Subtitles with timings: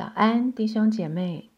[0.00, 1.50] 早安，弟兄姐妹，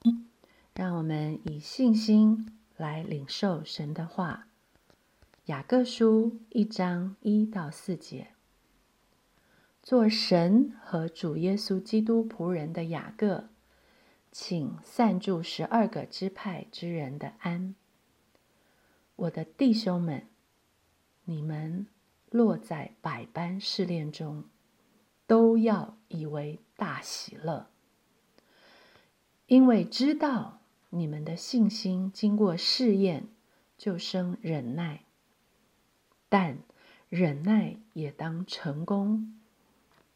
[0.74, 4.48] 让我们以信心来领受神的话。
[5.44, 8.32] 雅各书一章一到四节，
[9.80, 13.48] 做神和主耶稣基督仆人的雅各，
[14.32, 17.76] 请散住十二个支派之人的安。
[19.14, 20.26] 我的弟兄们，
[21.26, 21.86] 你们
[22.28, 24.46] 落在百般试炼中，
[25.28, 27.68] 都要以为大喜乐。
[29.52, 33.28] 因为知道你们的信心经过试验，
[33.76, 35.00] 就生忍耐；
[36.30, 36.60] 但
[37.10, 39.38] 忍耐也当成功，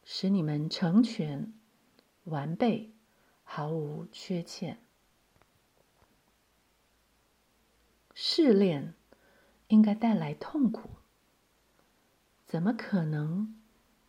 [0.03, 1.53] 使你们成全、
[2.25, 2.95] 完备，
[3.45, 4.79] 毫无缺欠。
[8.15, 8.95] 试炼
[9.69, 10.89] 应该带来痛苦，
[12.47, 13.55] 怎么可能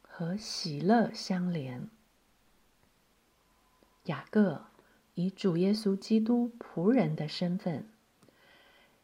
[0.02, 1.90] 和喜乐相连？
[4.06, 4.67] 雅各。
[5.18, 7.90] 以主耶稣基督仆人的身份，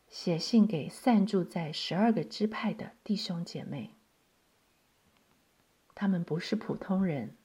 [0.08, 3.96] 写信给散住在十二个支派的弟兄姐妹。
[5.96, 7.36] 他们不是普通人，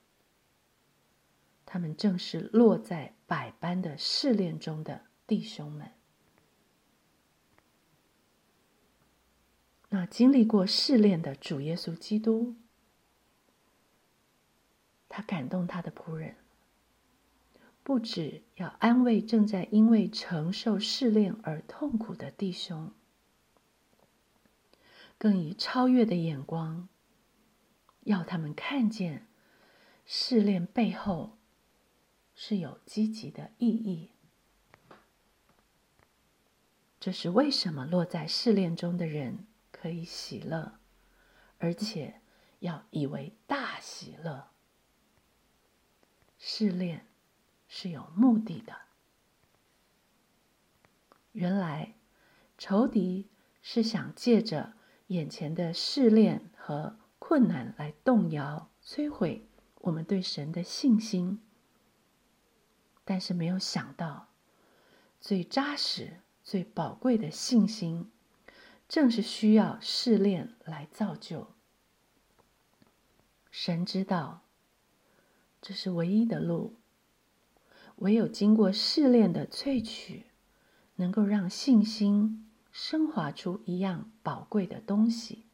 [1.65, 5.93] 他们正是落在百般的试炼中的弟兄们。
[9.89, 12.55] 那经历过试炼的主耶稣基督，
[15.09, 16.37] 他感动他的仆人。
[17.89, 22.93] 不止要安慰正在因为承受试炼而痛苦的弟兄，
[25.17, 26.87] 更以超越的眼光，
[28.03, 29.27] 要他们看见
[30.05, 31.39] 试炼背后
[32.35, 34.11] 是有积极的意义。
[37.01, 40.79] 这是为什么落在试炼中的人可以喜乐，
[41.57, 42.21] 而且
[42.59, 44.51] 要以为大喜乐。
[46.39, 47.08] 试炼。
[47.69, 48.77] 是有目的的。
[51.33, 51.95] 原来，
[52.57, 53.29] 仇敌
[53.63, 54.73] 是想借着
[55.09, 59.47] 眼前的试炼和困难来动摇、摧毁
[59.83, 61.41] 我们对神的信心。
[63.05, 64.29] 但是没有想到，
[65.21, 68.11] 最扎实、最宝贵的信心，
[68.89, 71.55] 正是需要试炼来造就。
[73.51, 74.43] 神知道，
[75.63, 76.77] 这是唯一的路。
[77.99, 80.27] 唯有经过试炼的萃取，
[80.97, 85.45] 能够让信心升华出一样宝贵的东西。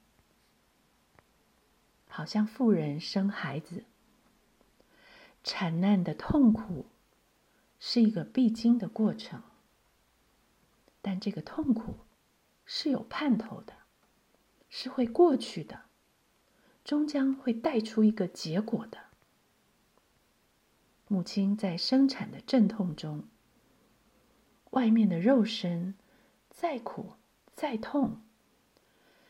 [2.06, 3.84] 好像妇人生孩子，
[5.42, 6.86] 产难的痛苦
[7.80, 9.42] 是一个必经的过程，
[11.00, 11.96] 但这个痛苦
[12.64, 13.72] 是有盼头的，
[14.68, 15.84] 是会过去的，
[16.84, 18.98] 终将会带出一个结果的。
[21.06, 23.28] 母亲在生产的阵痛中，
[24.70, 25.94] 外面的肉身
[26.50, 27.14] 再苦
[27.54, 28.22] 再痛，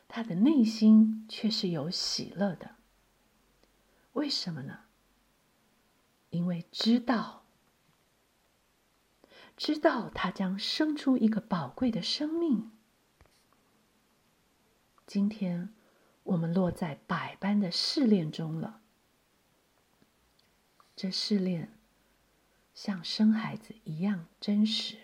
[0.06, 2.76] 她的内心却是有喜乐的。
[4.12, 4.84] 为什么呢？
[6.30, 7.44] 因为知道，
[9.56, 12.70] 知道她将生出一个宝贵的生命。
[15.06, 15.74] 今天
[16.22, 18.80] 我们落在百般的试炼中了。
[20.96, 21.72] 这试炼
[22.72, 24.98] 像生孩子一样真实，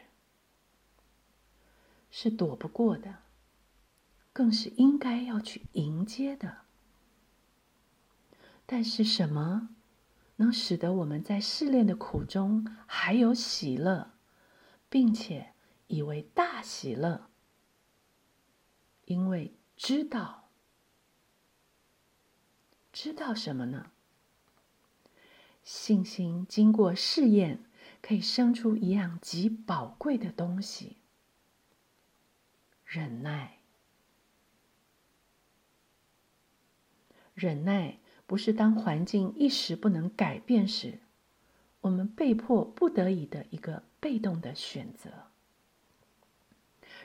[2.11, 3.19] 是躲不过的，
[4.33, 6.59] 更是应该要去迎接的。
[8.67, 9.71] 但是，什么
[10.37, 14.13] 能使得我们在试炼的苦中还有喜乐，
[14.89, 15.55] 并且
[15.89, 17.29] 以为大喜乐？
[19.07, 20.49] 因为知道，
[22.93, 23.91] 知道什么呢？
[25.63, 27.65] 信心经过试验，
[28.03, 30.97] 可以生出一样极宝贵的东西——
[32.85, 33.59] 忍耐。
[37.35, 40.99] 忍耐不是当环境一时不能改变时，
[41.83, 45.11] 我们被迫不得已的一个被动的选择。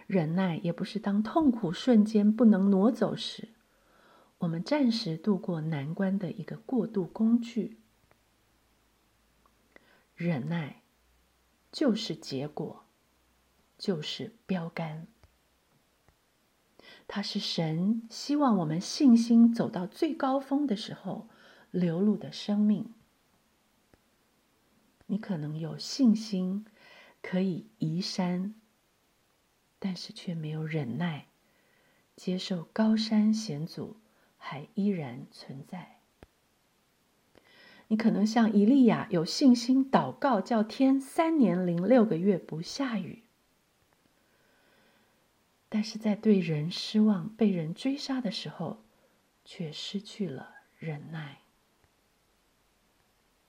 [0.08, 3.50] 忍耐也不是当痛苦瞬间不能挪走时，
[4.40, 7.78] 我们暂时度过难关的一个过渡工具。
[10.16, 10.82] 忍耐，
[11.72, 12.86] 就是结果，
[13.78, 15.08] 就是标杆。
[17.08, 21.28] 它是神希望我们信心走到最高峰的时候
[21.70, 22.94] 流露的生命。
[25.08, 26.66] 你可能有信心
[27.22, 28.56] 可以移山，
[29.78, 31.28] 但是却没有忍耐，
[32.16, 33.98] 接受高山险阻
[34.38, 35.95] 还依然存在。
[37.88, 43.24] 你可能像以利亚有信心祷告，叫天三年零六个月不下雨。
[45.70, 48.84] 但是在对人失望、被人追杀的时候，
[49.44, 51.42] 却失去了忍耐。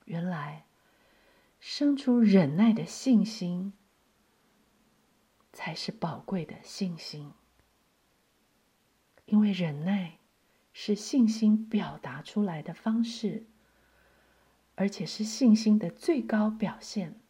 [0.05, 0.67] 原来，
[1.59, 3.73] 生出忍耐的信心，
[5.53, 7.33] 才是宝贵的信心。
[9.25, 10.19] 因为忍耐
[10.73, 13.47] 是信心表达出来的方式。
[14.77, 17.21] 而且是信心的最高表现。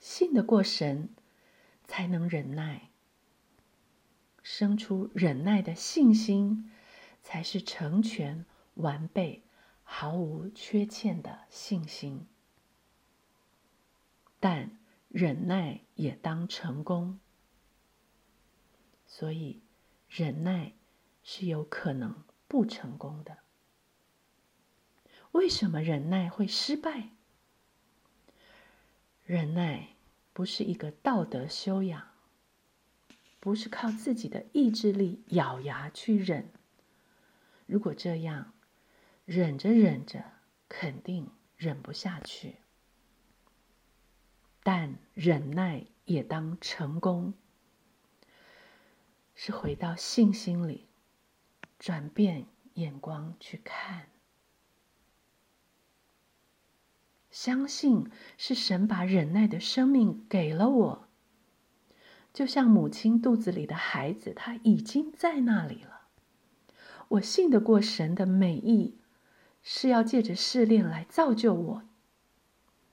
[0.00, 1.10] 信得过神，
[1.86, 2.90] 才能忍耐。
[4.42, 6.70] 生出忍耐的信心，
[7.22, 9.44] 才是成全、完备、
[9.84, 12.26] 毫无缺欠的信心。
[14.40, 17.20] 但忍耐也当成功，
[19.06, 19.60] 所以
[20.08, 20.72] 忍耐
[21.22, 23.36] 是有可能不成功的。
[25.32, 27.10] 为什么忍耐会失败？
[29.24, 29.96] 忍耐
[30.32, 32.08] 不是一个道德修养，
[33.38, 36.50] 不是靠自己的意志力咬牙去忍。
[37.66, 38.52] 如果这样，
[39.24, 40.24] 忍着忍着，
[40.68, 42.56] 肯定忍不下去。
[44.62, 47.34] 但忍耐也当成功，
[49.34, 50.88] 是回到信心里，
[51.78, 54.08] 转变眼光去看。
[57.42, 58.06] 相信
[58.36, 61.08] 是神把忍耐的生命给了我，
[62.34, 66.02] 就像母亲肚子里的孩子，他已经在那里了。
[67.08, 68.98] 我信得过神的美意，
[69.62, 71.82] 是要借着试炼来造就我，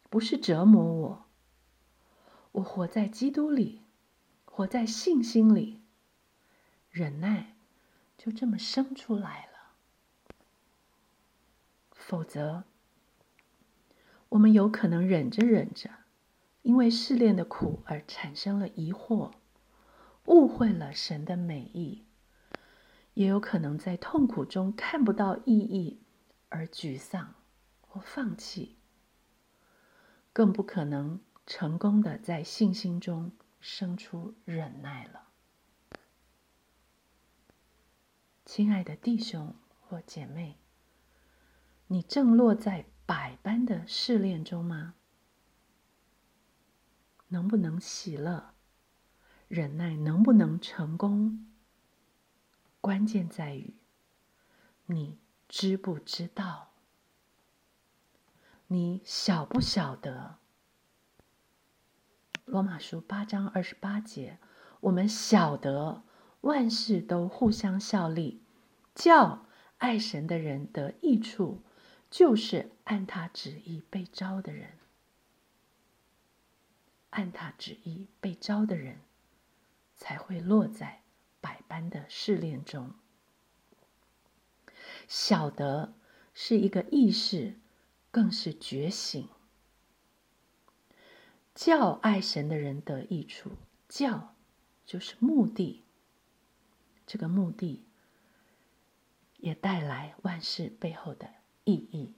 [0.10, 1.26] 不是折磨我。
[2.54, 3.82] 我活在基督里，
[4.46, 5.82] 活在信心里，
[6.90, 7.58] 忍耐
[8.18, 9.74] 就这么生出来了。
[11.94, 12.64] 否则。
[14.30, 15.90] 我们有可能忍着忍着，
[16.62, 19.32] 因为试炼的苦而产生了疑惑，
[20.26, 22.04] 误会了神的美意；
[23.14, 26.02] 也有可能在痛苦中看不到意义
[26.50, 27.36] 而沮丧
[27.80, 28.76] 或放弃，
[30.34, 33.32] 更不可能成功的在信心中
[33.62, 35.30] 生出忍耐了。
[38.46, 40.58] 亲爱的弟兄或姐妹，
[41.88, 42.86] 你正落在。
[43.08, 44.94] 百般的试炼中吗？
[47.30, 48.54] 能不能喜乐？
[49.48, 51.48] 忍耐能不能成功？
[52.82, 53.74] 关键在于
[54.88, 55.18] 你
[55.48, 56.72] 知不知道？
[58.68, 60.36] 你晓不晓得？
[62.44, 64.38] 罗马书八章二十八节，
[64.82, 66.04] 我们晓得
[66.42, 68.44] 万事都互相效力，
[68.94, 69.46] 叫
[69.78, 71.64] 爱神的人得益处。
[72.10, 74.78] 就是按他旨意被招的人，
[77.10, 79.02] 按他旨意被招的人，
[79.96, 81.02] 才会落在
[81.42, 82.94] 百般的试炼中。
[85.08, 85.94] 晓得
[86.34, 87.60] 是一个意识，
[88.10, 89.28] 更是觉醒。
[91.54, 93.52] 叫爱神的人得益处，
[93.90, 94.36] 叫
[94.86, 95.84] 就是目的。
[97.06, 97.86] 这个目的
[99.38, 101.37] 也带来万事背后的。
[101.68, 102.14] 意义。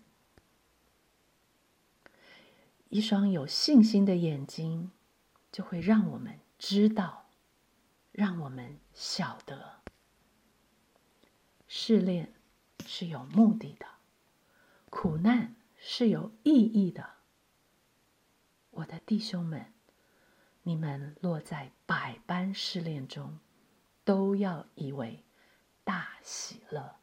[2.89, 4.91] 一双有信心的眼睛，
[5.51, 7.29] 就会让我们知道，
[8.11, 9.81] 让我们晓得，
[11.67, 12.31] 试炼
[12.85, 13.87] 是有目的的，
[14.91, 17.15] 苦难是有意义的。
[18.69, 19.73] 我的弟兄们，
[20.61, 23.39] 你们落在百般试炼中，
[24.03, 25.23] 都要以为
[25.83, 26.98] 大喜乐。